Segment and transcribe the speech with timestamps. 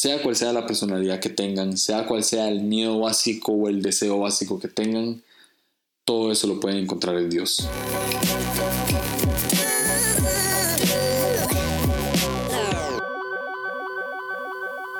[0.00, 3.82] sea cual sea la personalidad que tengan, sea cual sea el miedo básico o el
[3.82, 5.24] deseo básico que tengan,
[6.04, 7.68] todo eso lo pueden encontrar en Dios.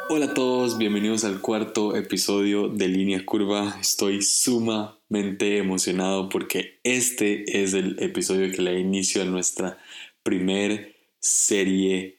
[0.08, 3.78] Hola a todos, bienvenidos al cuarto episodio de Línea Curva.
[3.80, 9.78] Estoy sumamente emocionado porque este es el episodio que le da inicio a nuestra
[10.24, 12.17] primer serie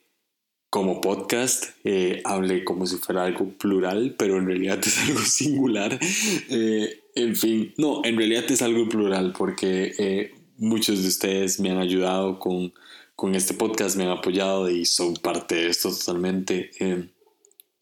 [0.69, 1.65] como podcast.
[1.83, 5.99] Eh, hablé como si fuera algo plural, pero en realidad es algo singular.
[6.49, 11.71] Eh, en fin, no, en realidad es algo plural porque eh, muchos de ustedes me
[11.71, 12.73] han ayudado con,
[13.15, 16.71] con este podcast, me han apoyado y son parte de esto totalmente.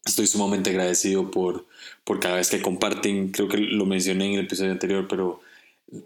[0.04, 1.66] Estoy sumamente agradecido por,
[2.04, 3.30] por cada vez que comparten.
[3.30, 5.40] Creo que lo mencioné en el episodio anterior, pero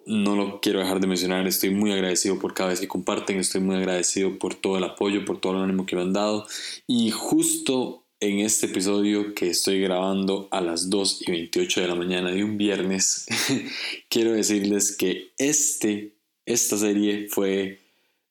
[0.06, 1.46] no lo quiero dejar de mencionar.
[1.46, 3.38] Estoy muy agradecido por cada vez que comparten.
[3.38, 6.46] Estoy muy agradecido por todo el apoyo, por todo el ánimo que me han dado.
[6.86, 11.96] Y justo en este episodio que estoy grabando a las 2 y 28 de la
[11.96, 13.27] mañana de un viernes,
[14.08, 16.12] quiero decirles que este,
[16.47, 17.80] esta serie fue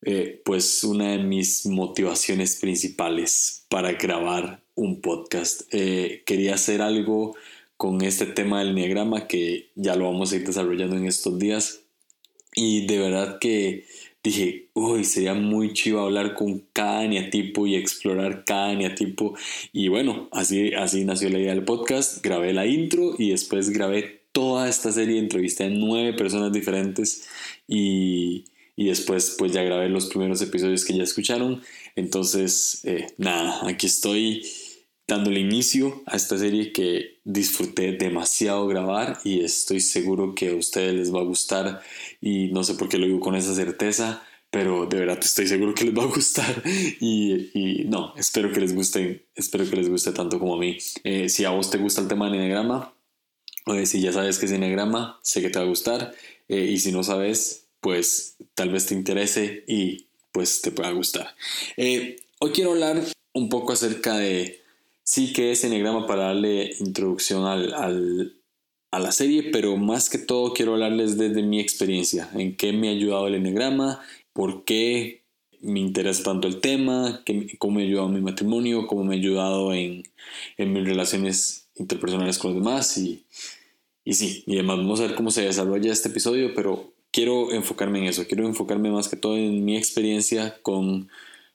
[0.03, 5.63] eh, pues una de mis motivaciones principales para grabar un podcast.
[5.71, 7.35] Eh, quería hacer algo
[7.81, 11.81] con este tema del enneagrama que ya lo vamos a ir desarrollando en estos días.
[12.53, 13.87] Y de verdad que
[14.23, 19.33] dije, uy, sería muy chivo hablar con cada eneatipo y explorar cada eneatipo.
[19.73, 22.23] Y bueno, así, así nació la idea del podcast.
[22.23, 25.17] Grabé la intro y después grabé toda esta serie.
[25.17, 27.27] Entrevisté a nueve personas diferentes
[27.67, 28.45] y,
[28.75, 31.63] y después pues ya grabé los primeros episodios que ya escucharon.
[31.95, 34.43] Entonces, eh, nada, aquí estoy
[35.07, 40.93] dándole inicio a esta serie que disfruté demasiado grabar y estoy seguro que a ustedes
[40.93, 41.81] les va a gustar
[42.21, 45.73] y no sé por qué lo digo con esa certeza, pero de verdad estoy seguro
[45.73, 46.63] que les va a gustar
[46.99, 50.77] y, no, espero que les guste, espero que les guste tanto como a mí.
[51.03, 52.93] Eh, si a vos te gusta el tema del enegrama,
[53.65, 56.13] o si ya sabes que es enegrama, sé que te va a gustar
[56.47, 61.35] eh, y si no sabes, pues tal vez te interese y pues te pueda gustar.
[61.77, 63.01] Eh, hoy quiero hablar
[63.33, 64.60] un poco acerca de
[65.11, 67.73] sí que es Enneagrama para darle introducción al,
[68.91, 72.87] a la serie, pero más que todo quiero hablarles desde mi experiencia, en qué me
[72.87, 73.99] ha ayudado el Enneagrama,
[74.31, 75.25] por qué
[75.59, 77.25] me interesa tanto el tema,
[77.59, 80.03] cómo me ha ayudado en mi matrimonio, cómo me ha ayudado en,
[80.55, 83.25] en mis relaciones interpersonales con los demás y,
[84.05, 87.99] y sí, y además vamos a ver cómo se desarrolla este episodio, pero quiero enfocarme
[87.99, 91.09] en eso, quiero enfocarme más que todo en mi experiencia con,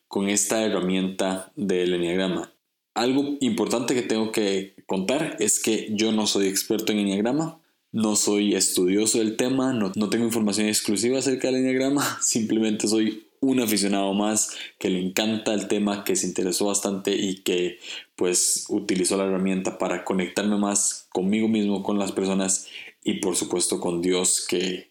[0.09, 2.53] con esta herramienta del Enneagrama
[2.97, 7.61] algo importante que tengo que contar es que yo no soy experto en Enneagrama,
[7.93, 13.61] no soy estudioso del tema, no, tengo información exclusiva acerca del Enneagrama, simplemente soy un
[13.61, 17.79] aficionado más que le encanta el tema, que se interesó bastante y que
[18.17, 22.67] pues utilizó la herramienta para conectarme más conmigo mismo, con las personas
[23.05, 24.91] y por supuesto con Dios que,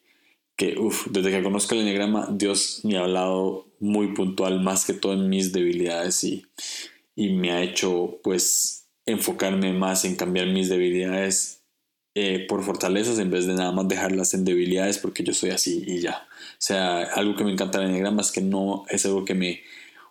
[0.55, 0.77] que
[1.09, 5.27] desde que conozco el Enneagrama Dios me ha hablado muy puntual más que todo en
[5.27, 6.45] mis debilidades y
[7.15, 11.61] y me ha hecho pues enfocarme más en cambiar mis debilidades
[12.15, 15.83] eh, por fortalezas en vez de nada más dejarlas en debilidades porque yo soy así
[15.85, 16.27] y ya.
[16.53, 19.61] O sea, algo que me encanta del enneagrama es que no es algo que me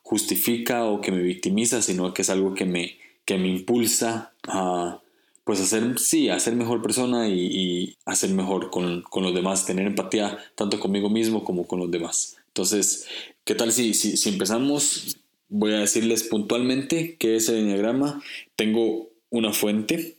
[0.02, 5.00] justifica o que me victimiza, sino que es algo que me, que me impulsa a
[5.44, 9.66] pues hacer, sí, a ser mejor persona y, y hacer mejor con, con, los demás,
[9.66, 12.36] tener empatía tanto conmigo mismo como con los demás.
[12.48, 13.06] Entonces,
[13.44, 15.18] ¿qué tal si, si, si empezamos
[15.48, 18.22] voy a decirles puntualmente qué es el enneagrama.
[18.56, 20.16] Tengo una fuente,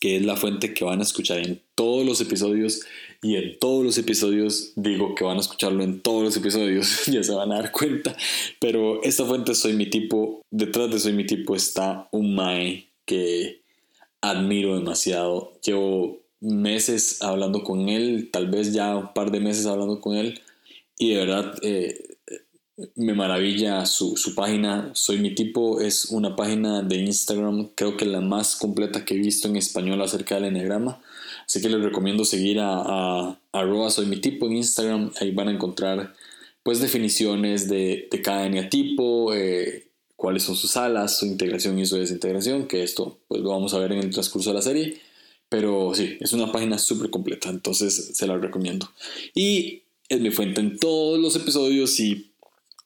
[0.00, 2.82] que es la fuente que van a escuchar en todos los episodios.
[3.22, 7.22] Y en todos los episodios digo que van a escucharlo en todos los episodios, ya
[7.22, 8.16] se van a dar cuenta.
[8.60, 13.62] Pero esta fuente soy mi tipo, detrás de soy mi tipo está un Mae que
[14.20, 15.52] admiro demasiado.
[15.64, 20.40] Llevo meses hablando con él, tal vez ya un par de meses hablando con él.
[20.98, 22.07] Y de verdad, eh,
[22.94, 24.90] me maravilla su, página.
[24.94, 29.18] Soy mi tipo es una página de Instagram, creo que la más completa que he
[29.18, 31.00] visto en español acerca del enneagrama.
[31.46, 35.12] Así que les recomiendo seguir a, a, soy mi tipo en Instagram.
[35.20, 36.14] Ahí van a encontrar
[36.62, 41.96] pues definiciones de, de cada eneatipo, eh, cuáles son sus alas, su integración y su
[41.96, 45.00] desintegración, que esto pues lo vamos a ver en el transcurso de la serie.
[45.48, 48.90] Pero sí, es una página súper completa, entonces se la recomiendo.
[49.34, 52.27] Y es mi fuente en todos los episodios y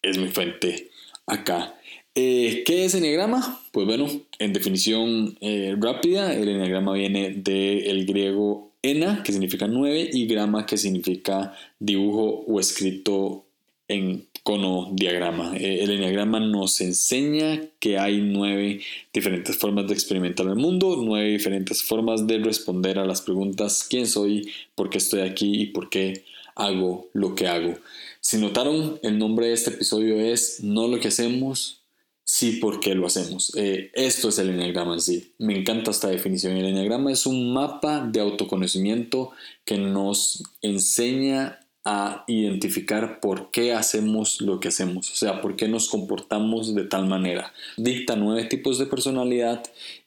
[0.02, 0.90] es mi fuente
[1.26, 1.74] acá.
[2.14, 3.60] Eh, ¿Qué es Enneagrama?
[3.72, 4.06] Pues bueno,
[4.38, 10.66] en definición eh, rápida, el Enneagrama viene del griego ena, que significa nueve, y grama,
[10.66, 13.44] que significa dibujo o escrito
[13.88, 15.56] en cono diagrama.
[15.56, 18.80] Eh, el enneagrama nos enseña que hay nueve
[19.12, 24.06] diferentes formas de experimentar el mundo, nueve diferentes formas de responder a las preguntas quién
[24.06, 26.24] soy, por qué estoy aquí y por qué
[26.54, 27.74] hago lo que hago.
[28.24, 31.82] Si notaron, el nombre de este episodio es No lo que hacemos,
[32.24, 33.52] sí por qué lo hacemos.
[33.56, 35.34] Eh, esto es el enneagrama en sí.
[35.38, 36.56] Me encanta esta definición.
[36.56, 39.32] El enneagrama es un mapa de autoconocimiento
[39.64, 45.66] que nos enseña a identificar por qué hacemos lo que hacemos, o sea, por qué
[45.66, 47.52] nos comportamos de tal manera.
[47.76, 49.64] Dicta nueve tipos de personalidad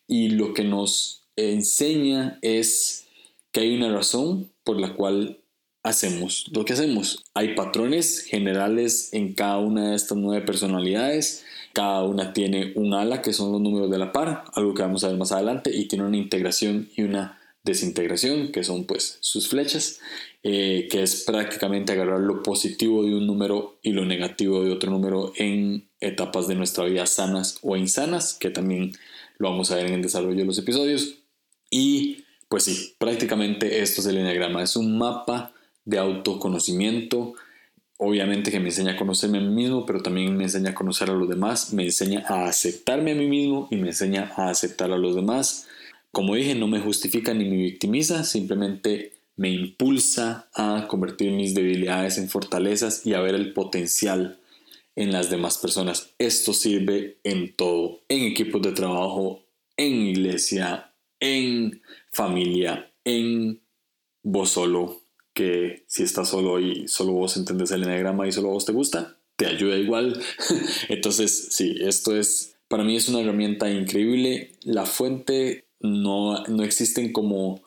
[0.07, 3.07] y lo que nos enseña es
[3.51, 5.41] que hay una razón por la cual
[5.85, 7.23] hacemos lo que hacemos.
[7.33, 11.45] Hay patrones generales en cada una de estas nueve personalidades.
[11.73, 15.03] Cada una tiene un ala, que son los números de la par, algo que vamos
[15.03, 19.47] a ver más adelante, y tiene una integración y una desintegración, que son pues sus
[19.47, 19.99] flechas.
[20.47, 24.91] Eh, que es prácticamente agarrar lo positivo de un número y lo negativo de otro
[24.91, 28.91] número en etapas de nuestra vida sanas o insanas, que también
[29.39, 31.15] lo vamos a ver en el desarrollo de los episodios.
[31.71, 35.54] Y pues sí, prácticamente esto es el enneagrama, es un mapa
[35.85, 37.35] de autoconocimiento,
[37.97, 41.09] obviamente que me enseña a conocerme a mí mismo, pero también me enseña a conocer
[41.09, 44.91] a los demás, me enseña a aceptarme a mí mismo y me enseña a aceptar
[44.91, 45.67] a los demás.
[46.11, 52.17] Como dije, no me justifica ni me victimiza, simplemente me impulsa a convertir mis debilidades
[52.17, 54.39] en fortalezas y a ver el potencial
[54.95, 56.13] en las demás personas.
[56.17, 59.43] Esto sirve en todo, en equipos de trabajo,
[59.77, 61.81] en iglesia, en
[62.11, 63.61] familia, en
[64.23, 65.01] vos solo,
[65.35, 69.17] que si estás solo y solo vos entendés el enagrama y solo vos te gusta,
[69.35, 70.19] te ayuda igual.
[70.89, 74.53] Entonces, sí, esto es, para mí es una herramienta increíble.
[74.63, 77.61] La fuente no, no existen como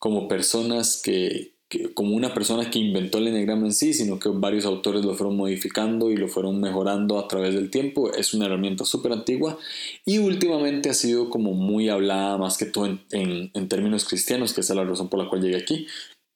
[0.00, 1.52] como personas que,
[1.94, 5.36] como una persona que inventó el enneagrama en sí, sino que varios autores lo fueron
[5.36, 8.12] modificando y lo fueron mejorando a través del tiempo.
[8.12, 9.58] Es una herramienta súper antigua
[10.06, 14.62] y últimamente ha sido como muy hablada más que todo en, en, términos cristianos, que
[14.62, 15.86] es la razón por la cual llegué aquí.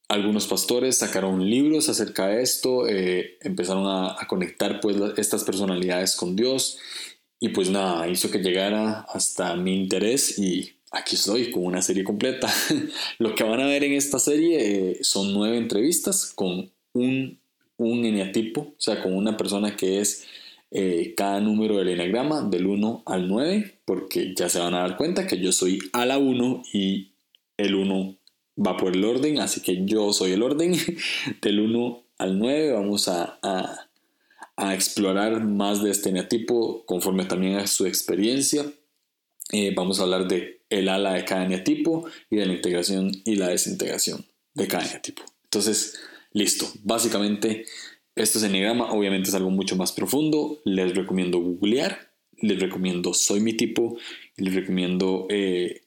[0.09, 6.15] Algunos pastores sacaron libros acerca de esto, eh, empezaron a, a, conectar pues estas personalidades
[6.15, 6.79] con Dios
[7.41, 12.05] y pues nada, hizo que llegara hasta mi interés y aquí estoy con una serie
[12.05, 12.53] completa.
[13.19, 14.59] Lo que van a ver en esta serie
[14.91, 17.39] eh, son nueve entrevistas con un,
[17.77, 20.25] un eneatipo, o sea, con una persona que es
[20.71, 24.97] eh, cada número del eneagrama del 1 al 9, porque ya se van a dar
[24.97, 27.13] cuenta que yo soy a la 1 y
[27.57, 28.17] el 1
[28.57, 30.75] va por el orden, así que yo soy el orden
[31.43, 32.73] del 1 al 9.
[32.73, 33.89] Vamos a, a,
[34.75, 38.65] explorar más de este eneatipo conforme también a su experiencia.
[39.53, 43.37] Eh, vamos a hablar de el ala de cada eneatipo y de la integración y
[43.37, 44.25] la desintegración
[44.55, 45.23] de cada eneatipo.
[45.45, 46.01] Entonces,
[46.33, 46.67] listo.
[46.83, 47.65] Básicamente,
[48.15, 48.93] esto es enneagrama.
[48.93, 50.61] Obviamente es algo mucho más profundo.
[50.65, 52.13] Les recomiendo googlear.
[52.41, 53.97] Les recomiendo soy mi tipo.
[54.37, 55.84] Les recomiendo eh,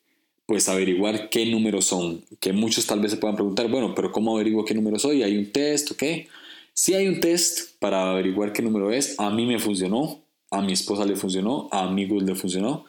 [0.47, 2.23] pues averiguar qué números son.
[2.39, 5.21] Que muchos tal vez se puedan preguntar, bueno, pero ¿cómo averiguo qué número soy?
[5.21, 6.27] ¿Hay un test o qué?
[6.73, 10.73] Si hay un test para averiguar qué número es, a mí me funcionó, a mi
[10.73, 12.85] esposa le funcionó, a amigos le funcionó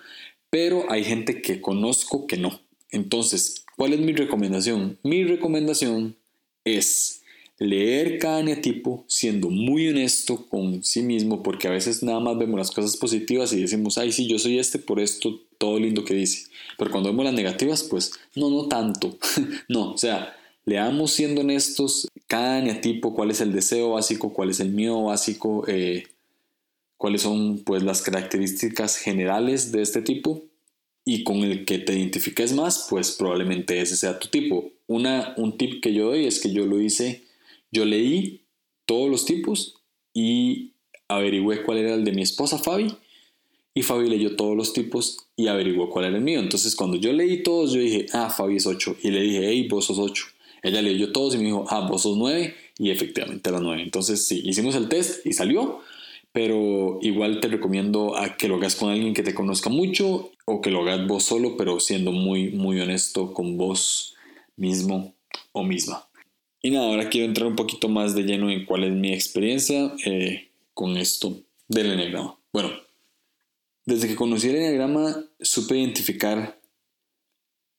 [0.51, 2.61] pero hay gente que conozco que no.
[2.91, 4.99] Entonces, ¿cuál es mi recomendación?
[5.03, 6.17] Mi recomendación
[6.65, 7.23] es
[7.59, 12.59] leer cada eneatipo siendo muy honesto con sí mismo, porque a veces nada más vemos
[12.59, 16.15] las cosas positivas y decimos, ay, sí, yo soy este por esto, todo lindo que
[16.15, 16.51] dice.
[16.79, 19.19] Pero cuando vemos las negativas, pues no, no tanto.
[19.69, 24.61] no, o sea, leamos siendo honestos cada eneatipo, cuál es el deseo básico, cuál es
[24.61, 26.07] el miedo básico, eh,
[26.97, 30.45] cuáles son pues las características generales de este tipo
[31.05, 34.71] y con el que te identifiques más, pues probablemente ese sea tu tipo.
[34.87, 37.25] Una, un tip que yo doy es que yo lo hice,
[37.71, 38.43] yo leí
[38.85, 39.77] todos los tipos
[40.13, 40.73] y
[41.09, 42.95] averigüé cuál era el de mi esposa Fabi
[43.79, 46.41] y Fabi leyó todos los tipos y averiguó cuál era el mío.
[46.41, 49.69] Entonces cuando yo leí todos, yo dije, ah, Fabi es 8 y le dije, hey,
[49.69, 50.25] vos sos 8.
[50.63, 53.83] Ella leyó todos y me dijo, ah, vos sos 9 y efectivamente era 9.
[53.83, 55.81] Entonces sí, hicimos el test y salió
[56.33, 60.61] pero igual te recomiendo a que lo hagas con alguien que te conozca mucho o
[60.61, 64.15] que lo hagas vos solo, pero siendo muy, muy honesto con vos
[64.57, 65.15] mismo
[65.53, 66.07] o misma.
[66.63, 69.93] Y nada, ahora quiero entrar un poquito más de lleno en cuál es mi experiencia
[70.05, 72.39] eh, con esto del enneagrama.
[72.53, 72.71] Bueno,
[73.89, 76.61] desde que conocí el enneagrama supe identificar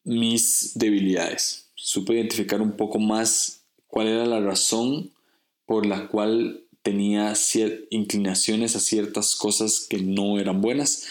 [0.03, 5.11] mis debilidades, supe identificar un poco más cuál era la razón
[5.67, 7.35] por la cual tenía
[7.91, 11.05] inclinaciones a ciertas cosas que no eran buenas.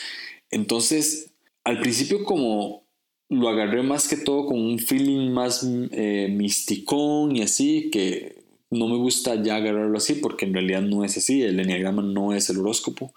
[0.51, 1.31] Entonces,
[1.63, 2.83] al principio como
[3.29, 8.89] lo agarré más que todo con un feeling más eh, misticón y así, que no
[8.89, 12.51] me gusta ya agarrarlo así porque en realidad no es así, el enneagrama no es
[12.51, 13.15] el horóscopo.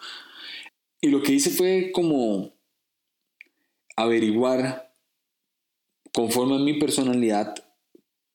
[1.02, 2.52] Y lo que hice fue como
[3.96, 4.94] averiguar
[6.14, 7.56] conforme a mi personalidad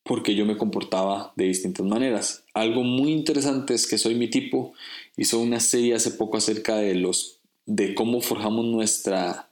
[0.02, 2.44] porque yo me comportaba de distintas maneras.
[2.54, 4.72] Algo muy interesante es que soy mi tipo.
[5.16, 9.48] Hizo una serie hace poco acerca de los de cómo forjamos nuestra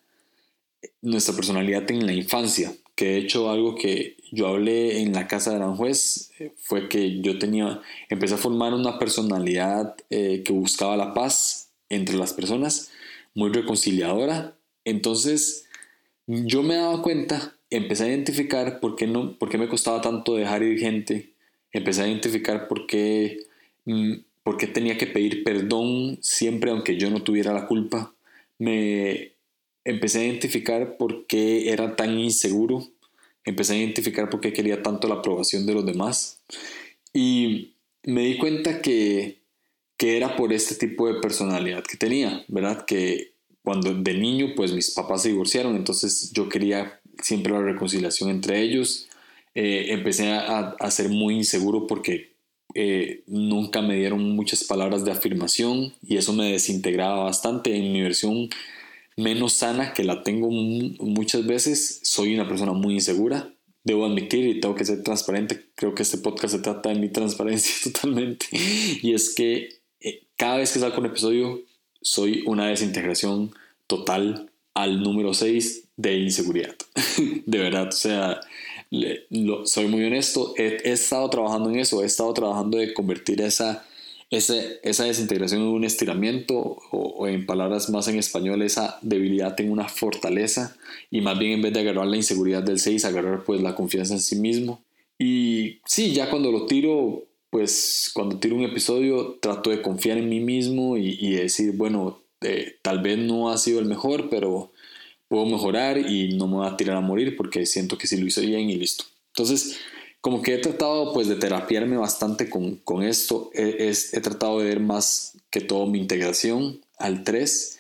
[1.03, 2.73] nuestra personalidad en la infancia.
[2.95, 7.21] Que de hecho algo que yo hablé en la casa de Aranjuez eh, fue que
[7.21, 12.91] yo tenía empecé a formar una personalidad eh, que buscaba la paz entre las personas,
[13.35, 14.57] muy reconciliadora.
[14.85, 15.67] Entonces
[16.27, 20.37] yo me daba cuenta empecé a identificar por qué, no, por qué me costaba tanto
[20.37, 21.33] dejar ir gente,
[21.73, 23.47] empecé a identificar por qué,
[23.85, 24.13] mm,
[24.43, 28.15] por qué tenía que pedir perdón siempre aunque yo no tuviera la culpa,
[28.59, 29.33] me
[29.85, 32.87] empecé a identificar por qué era tan inseguro,
[33.45, 36.43] empecé a identificar por qué quería tanto la aprobación de los demás.
[37.13, 37.75] Y
[38.05, 39.41] me di cuenta que,
[39.97, 42.85] que era por este tipo de personalidad que tenía, ¿verdad?
[42.85, 48.31] Que cuando de niño pues mis papás se divorciaron, entonces yo quería siempre la reconciliación
[48.31, 49.09] entre ellos.
[49.55, 52.35] Eh, empecé a, a, ser muy inseguro porque
[52.75, 57.77] eh, nunca me dieron muchas palabras de afirmación y eso me desintegraba bastante.
[57.77, 58.49] En mi versión
[59.17, 63.55] menos sana, que la tengo muchas veces, soy una persona muy insegura.
[63.85, 65.67] Debo admitir y tengo que ser transparente.
[65.75, 68.47] Creo que este podcast se trata de mi transparencia totalmente.
[69.03, 71.63] Y es que eh, cada vez que saco un episodio,
[72.03, 73.53] soy una desintegración
[73.87, 76.75] total al número 6 de inseguridad.
[77.47, 78.41] de verdad, o sea,
[79.65, 83.87] soy muy honesto, he, estado trabajando en eso, he estado trabajando de convertir esa,
[84.31, 89.89] esa desintegración en un estiramiento o, en palabras más en español, esa debilidad en una
[89.89, 90.77] fortaleza
[91.11, 94.15] y más bien en vez de agarrar la inseguridad del 6, agarrar pues la confianza
[94.15, 94.83] en sí mismo.
[95.19, 100.29] Y sí, ya cuando lo tiro, pues cuando tiro un episodio trato de confiar en
[100.29, 104.73] mí mismo y, decir, bueno, eh, tal vez no ha sido el mejor, pero
[105.29, 108.27] puedo mejorar y no me voy a tirar a morir porque siento que sí lo
[108.27, 109.05] hice bien y listo.
[109.29, 109.79] Entonces,
[110.21, 114.65] como que he tratado pues de terapiarme bastante con, con esto, he, he, tratado de
[114.65, 117.79] ver más que todo mi integración al 3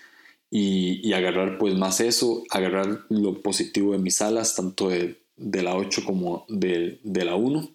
[0.52, 5.62] y, y, agarrar pues más eso, agarrar lo positivo de mis alas, tanto de, de
[5.64, 7.68] la 8 como de, de la 1.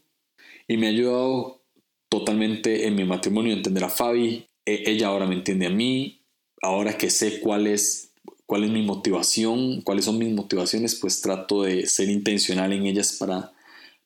[0.70, 1.59] Y me ha ayudado
[2.10, 6.22] totalmente en mi matrimonio entender a Fabi, e, ella ahora me entiende a mí,
[6.62, 8.10] ahora que sé cuál es
[8.50, 13.13] cuál es mi motivación, cuáles son mis motivaciones, pues trato de ser intencional en ellas
[13.13, 13.54] para,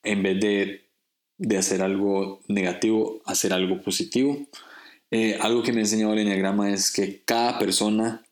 [0.04, 0.90] en vez de,
[1.38, 4.38] de hacer algo negativo, hacer algo positivo.
[5.12, 8.26] Eh, algo que me ha enseñado el Enneagrama es que cada persona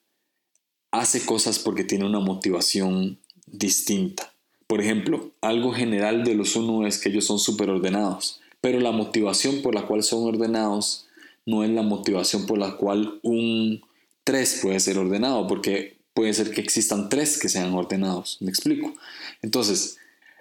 [0.92, 4.34] hace cosas porque tiene una motivación distinta.
[4.68, 8.92] Por ejemplo, algo general de los uno es que ellos son súper ordenados, pero la
[8.92, 11.08] motivación por la cual son ordenados
[11.46, 13.82] no es la motivación por la cual un
[14.24, 18.38] 3 puede ser ordenado, porque puede ser que existan tres que sean ordenados.
[18.42, 18.94] ¿Me explico?
[19.42, 19.98] Entonces,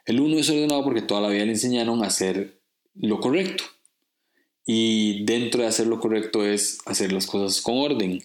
[0.06, 2.58] el uno es ordenado porque toda la vida le enseñaron a hacer
[2.94, 3.64] lo correcto.
[4.66, 8.22] Y dentro de hacer lo correcto es hacer las cosas con orden.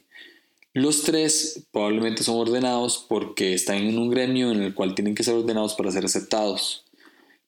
[0.74, 5.24] Los tres probablemente son ordenados porque están en un gremio en el cual tienen que
[5.24, 6.85] ser ordenados para ser aceptados.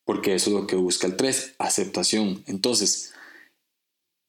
[0.08, 2.42] Porque eso es lo que busca el 3, aceptación.
[2.48, 3.14] Entonces,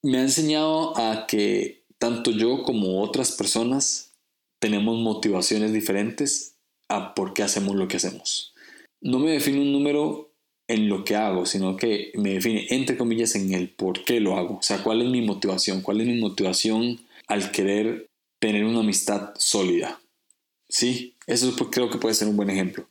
[0.03, 4.11] me ha enseñado a que tanto yo como otras personas
[4.59, 6.57] tenemos motivaciones diferentes
[6.89, 8.53] a por qué hacemos lo que hacemos.
[9.01, 10.33] No me define un número
[10.67, 14.35] en lo que hago, sino que me define, entre comillas, en el por qué lo
[14.35, 14.57] hago.
[14.57, 18.07] O sea, cuál es mi motivación, cuál es mi motivación al querer
[18.41, 20.01] tener una amistad sólida.
[20.67, 22.85] Sí, eso creo que puede ser un buen ejemplo.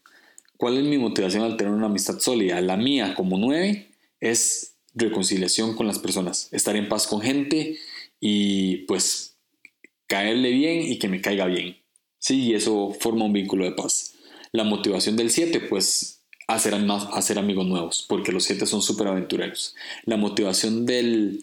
[0.58, 2.60] ¿Cuál es mi motivación al tener una amistad sólida?
[2.60, 3.86] La mía, como nueve,
[4.20, 7.78] es reconciliación con las personas, estar en paz con gente
[8.20, 9.36] y pues
[10.08, 11.78] caerle bien y que me caiga bien.
[12.18, 14.14] Sí, y eso forma un vínculo de paz.
[14.50, 16.74] La motivación del 7, pues hacer,
[17.12, 19.76] hacer amigos nuevos, porque los 7 son súper aventureros.
[20.06, 21.40] La motivación del,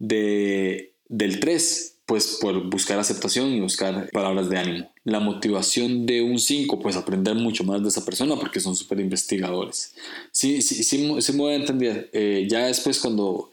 [0.00, 4.90] de, del 3, pues por buscar aceptación y buscar palabras de ánimo.
[5.04, 9.00] La motivación de un 5, pues aprender mucho más de esa persona porque son súper
[9.00, 9.94] investigadores.
[10.30, 10.84] Sí, sí, sí,
[11.20, 12.08] sí, me voy a entender.
[12.12, 13.50] Eh, ya después cuando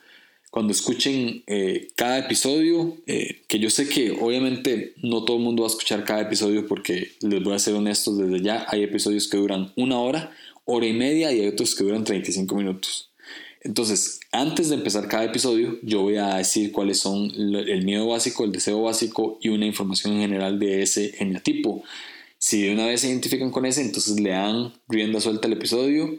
[0.53, 5.63] cuando escuchen eh, cada episodio, eh, que yo sé que obviamente no todo el mundo
[5.63, 9.27] va a escuchar cada episodio porque les voy a ser honestos desde ya, hay episodios
[9.27, 10.31] que duran una hora,
[10.65, 13.09] hora y media y hay otros que duran 35 minutos.
[13.63, 18.43] Entonces, antes de empezar cada episodio, yo voy a decir cuáles son el miedo básico,
[18.43, 21.83] el deseo básico y una información en general de ese eneatipo.
[22.37, 26.17] Si de una vez se identifican con ese, entonces le dan rienda suelta al episodio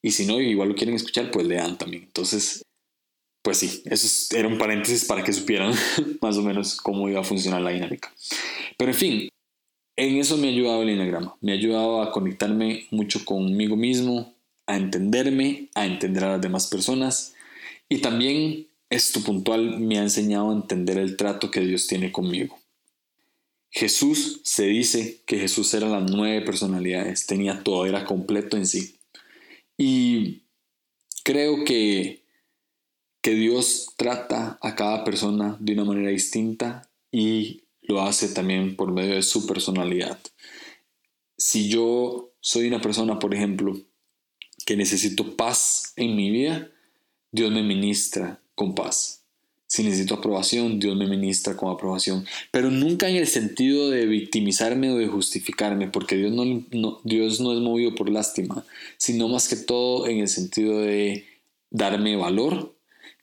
[0.00, 2.04] y si no, igual lo quieren escuchar, pues le dan también.
[2.04, 2.62] Entonces,
[3.42, 5.74] pues sí, eso era un paréntesis para que supieran
[6.22, 8.12] más o menos cómo iba a funcionar la dinámica.
[8.78, 9.28] Pero en fin,
[9.96, 11.36] en eso me ha ayudado el enagrama.
[11.40, 14.35] Me ha ayudado a conectarme mucho conmigo mismo,
[14.66, 17.34] a entenderme, a entender a las demás personas.
[17.88, 22.58] Y también esto puntual me ha enseñado a entender el trato que Dios tiene conmigo.
[23.70, 28.96] Jesús se dice que Jesús era las nueve personalidades, tenía todo, era completo en sí.
[29.76, 30.42] Y
[31.24, 32.22] creo que,
[33.20, 38.92] que Dios trata a cada persona de una manera distinta y lo hace también por
[38.92, 40.18] medio de su personalidad.
[41.36, 43.76] Si yo soy una persona, por ejemplo,
[44.66, 46.68] que necesito paz en mi vida,
[47.32, 49.22] Dios me ministra con paz.
[49.68, 52.26] Si necesito aprobación, Dios me ministra con aprobación.
[52.50, 57.52] Pero nunca en el sentido de victimizarme o de justificarme, porque Dios no, Dios no
[57.52, 58.64] es movido por lástima,
[58.96, 61.24] sino más que todo en el sentido de
[61.70, 62.74] darme valor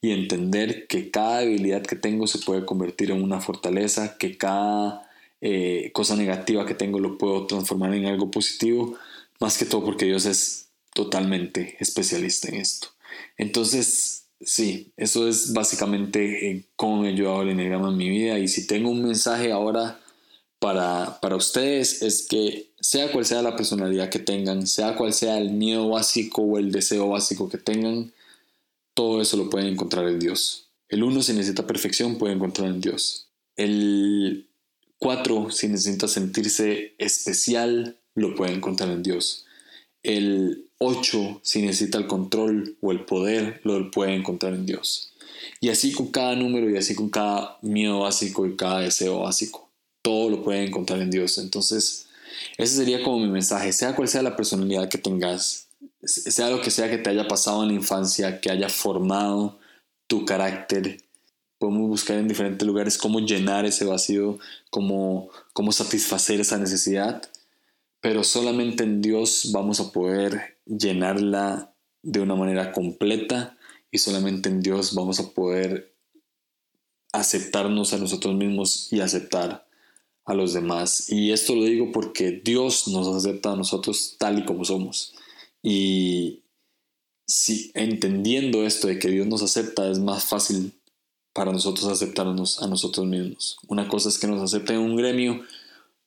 [0.02, 5.10] y entender que cada debilidad que tengo se puede convertir en una fortaleza, que cada
[5.42, 8.96] eh, cosa negativa que tengo lo puedo transformar en algo positivo,
[9.40, 12.88] más que todo porque Dios es totalmente especialista en esto.
[13.38, 18.48] Entonces, sí, eso es básicamente eh, cómo ha ayudado el enneagrama en mi vida y
[18.48, 20.00] si tengo un mensaje ahora
[20.60, 25.38] para, para ustedes es que sea cual sea la personalidad que tengan, sea cual sea
[25.38, 28.14] el miedo básico o el deseo básico que tengan,
[28.94, 30.70] todo eso lo pueden encontrar en Dios.
[30.90, 33.30] El 1 si necesita perfección puede encontrar en Dios.
[33.56, 34.48] El
[35.00, 39.46] 4 si necesita sentirse especial lo puede encontrar en Dios.
[40.04, 45.14] El 8 si necesita el control o el poder lo puede encontrar en Dios.
[45.60, 49.70] Y así con cada número y así con cada miedo básico y cada deseo básico.
[50.02, 51.38] Todo lo puede encontrar en Dios.
[51.38, 52.08] Entonces,
[52.58, 53.72] ese sería como mi mensaje.
[53.72, 55.68] Sea cual sea la personalidad que tengas,
[56.04, 59.58] sea lo que sea que te haya pasado en la infancia, que haya formado
[60.08, 60.98] tu carácter,
[61.58, 64.38] podemos buscar en diferentes lugares cómo llenar ese vacío,
[64.70, 67.24] cómo, cómo satisfacer esa necesidad,
[68.02, 73.58] pero solamente en Dios vamos a poder llenarla de una manera completa
[73.92, 75.96] y solamente en Dios vamos a poder
[77.12, 79.68] aceptarnos a nosotros mismos y aceptar
[80.26, 81.10] a los demás.
[81.10, 85.14] Y esto lo digo porque Dios nos acepta a nosotros tal y como somos.
[85.62, 86.44] Y
[87.28, 90.74] si entendiendo esto de que Dios nos acepta, es más fácil
[91.34, 93.58] para nosotros aceptarnos a nosotros mismos.
[93.68, 95.44] Una cosa es que nos acepten en un gremio,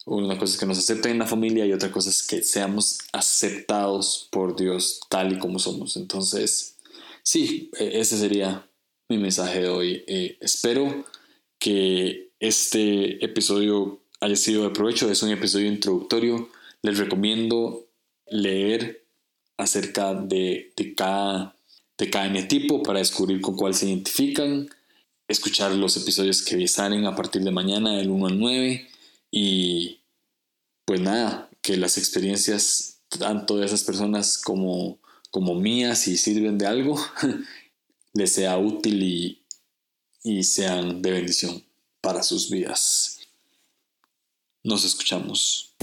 [0.07, 2.99] una cosa es que nos acepten en la familia y otra cosa es que seamos
[3.13, 5.97] aceptados por Dios tal y como somos.
[5.97, 6.77] Entonces,
[7.25, 8.69] sí, e, ese sería
[9.09, 10.05] mi mensaje de hoy.
[10.07, 11.05] Eh, espero
[11.59, 15.11] que este episodio haya sido de provecho.
[15.11, 16.51] Es un episodio introductorio.
[16.83, 17.89] Les recomiendo
[18.29, 19.05] leer
[19.57, 21.57] acerca de, de, cada,
[21.99, 24.69] de cada tipo para descubrir con cuál se identifican,
[25.27, 28.89] escuchar los episodios que salen a partir de mañana del 1 al 9
[29.31, 30.01] y
[30.85, 34.99] pues nada, que las experiencias tanto de esas personas como,
[35.31, 36.99] como mías, si sirven de algo,
[38.13, 39.43] les sea útil y,
[40.23, 41.65] y sean de bendición
[42.01, 43.19] para sus vidas.
[44.63, 45.75] Nos escuchamos.